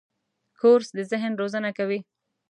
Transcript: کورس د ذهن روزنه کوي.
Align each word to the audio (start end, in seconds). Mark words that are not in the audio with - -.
کورس 0.59 0.89
د 0.97 0.99
ذهن 1.11 1.31
روزنه 1.41 1.69
کوي. 1.77 1.99